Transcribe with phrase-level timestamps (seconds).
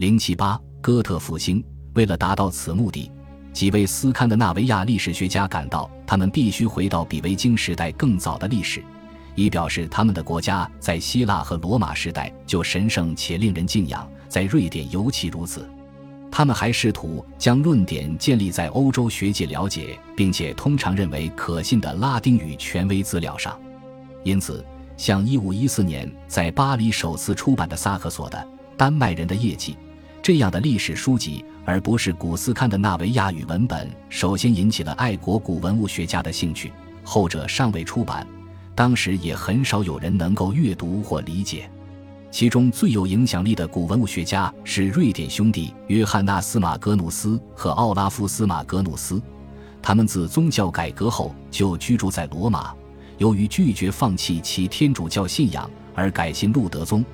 [0.00, 1.62] 零七八哥特复兴。
[1.92, 3.12] 为了达到此目的，
[3.52, 8.82] 几位斯堪的纳维亚历史学家感到，他们必须回到比维京时代更早的历史，
[9.34, 15.68] 以表示他们的国家在希腊和罗马时代就神圣且令人敬仰，在瑞典尤其如此。
[16.30, 23.60] 他们还试图将论点建立在欧洲学界了解并且通常认为可信的拉丁语权威资料上，
[24.24, 24.64] 因此，
[24.96, 28.38] 像1514年在巴黎首次出版的萨克索的
[28.78, 29.74] 《丹麦人的业绩》
[30.22, 36.70] 这样的历史书籍，而不是古斯堪的纳维亚语文本，首先引起了爱国古文物学家的兴趣。
[37.02, 38.26] 后者尚未出版，
[38.74, 41.70] 当时也很少有人能够阅读或理解。
[42.30, 49.20] 其中最有影响力的古文物学家是瑞典兄弟约翰纳斯马格努斯和奥拉夫斯马格努斯，
[49.80, 52.72] 他们自宗教改革后就居住在罗马，
[53.16, 57.04] 由于拒绝放弃其天主教信仰而改信路德宗，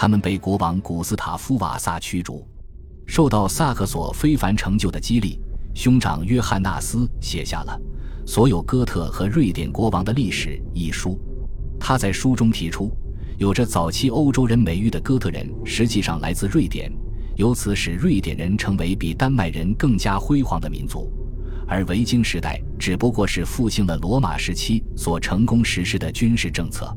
[0.00, 2.42] 他们被国王古斯塔夫瓦萨驱逐。
[3.06, 5.38] 受到萨克索非凡成就的激励，
[5.74, 7.78] 兄长约翰纳斯写下了
[8.26, 11.20] 《所有哥特和瑞典国王的历史》一书，
[11.78, 12.90] 他在书中提出。
[13.36, 16.90] 有着早期欧洲人美誉的哥特人，实际上来自瑞典，
[17.36, 21.12] 由此使瑞典人成为比丹麦人更加辉煌的民族。
[21.68, 26.90] 而维京时代只不过是复兴了罗马时期所成功实施的军事政策。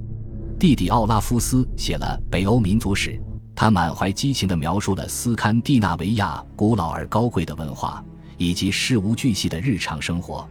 [0.64, 3.10] 弟弟奥拉夫斯写了《北欧民族史》，
[3.54, 8.02] 他满怀激情地描述了斯堪的纳维亚古老而高贵的文化
[8.38, 10.48] 以及事无巨细的日常生活。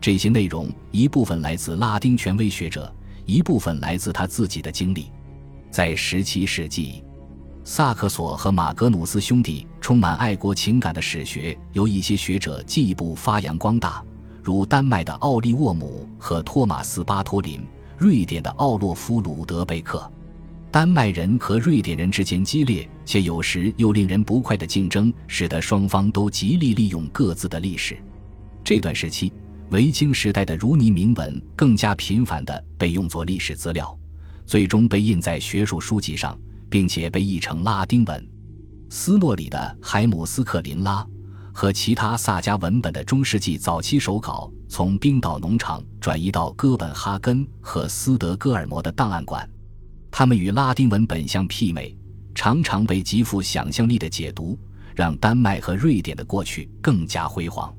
[0.00, 5.10] 这些内容一部分来自拉丁权威学者，一部分来自他自己的经历。
[5.68, 7.02] 在17世纪，
[7.64, 14.00] 萨克索和马格努斯兄弟充满爱国情感的史学由一些学者进一步发扬光大，
[14.44, 17.66] 如丹麦的奥利沃姆和托马斯巴托林，
[17.98, 20.10] 瑞典的奥洛夫鲁德贝克。
[20.70, 27.96] 丹麦人和瑞典人之间激烈且有时又令人不快的竞争，使得双方都极力利用各自的历史。
[28.62, 29.32] 这段时期，
[29.70, 33.98] 维京时代的如尼铭文更加频繁地被用作历史资料。
[34.44, 38.28] 最终被印在学术书籍上，并且被译成拉丁文。
[38.90, 41.02] 斯诺里的《海姆斯克林拉》
[41.56, 49.48] 和其他萨迦文本的中世纪早期手稿，从冰岛农场转移到哥本哈根和斯德哥尔摩的档案馆。
[50.10, 51.96] 他们与拉丁文本相媲美，
[52.34, 54.58] 常常被极富想象力的解读，
[54.94, 57.74] 让丹麦和瑞典的过去更加辉煌。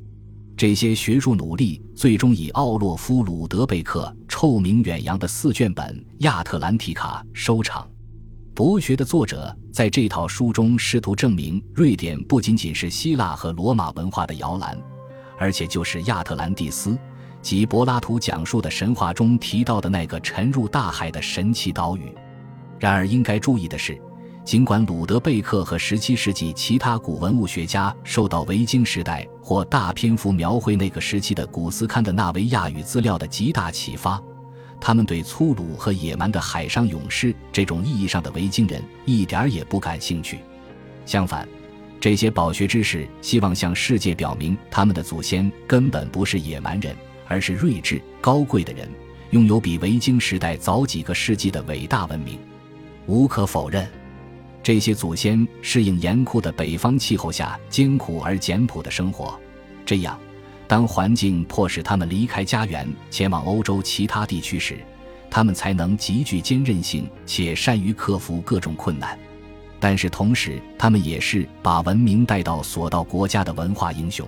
[0.57, 7.87] 这些学术努力最终以奥洛夫·鲁德贝克臭名远扬的四卷本《亚特兰提卡》收场。
[8.57, 14.75] 博学的作者在这套书中试图证明，瑞典不仅仅是希腊和罗马文化的摇篮，
[15.37, 16.97] 而且就是亚特兰蒂斯
[17.39, 22.11] 及柏拉图讲述的神话中提到的那个沉入大海的神奇岛屿。
[22.79, 23.95] 然而，应该注意的是。
[24.43, 34.19] 尽管鲁德贝克和17世纪其他古文物学家受到维京时代或大篇幅描绘那个时期的古斯堪的纳维亚语资料的极大启发，
[34.79, 40.39] 他们对粗鲁和野蛮的海上勇士这种意义上的维京人一点也不感兴趣。
[41.05, 41.47] 相反，
[41.99, 46.95] 这些饱学之士希望向世界表明，他们的祖先根本不是野蛮人，
[47.27, 48.89] 而是睿智高贵的人，
[49.31, 52.37] 拥有比维京时代早几个世纪的伟大文明。
[53.07, 53.87] 无可否认。
[54.61, 59.39] 这些祖先适应严酷的北方气候下艰苦而简朴的生活，
[59.85, 60.19] 这样，
[60.67, 64.77] 当环境迫使他们离开家园前往欧洲其他地区时，
[65.29, 69.17] 他们才能极具坚韧性且善于克服各种困难。
[69.79, 74.27] 但是同时，他们也是把文明带到所到国家的文化英雄。